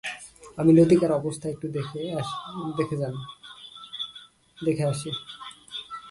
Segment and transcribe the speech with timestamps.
[0.57, 3.15] আমি লতিকার অবস্থা একটু দেখে যান,
[4.57, 5.09] দেখে আসি।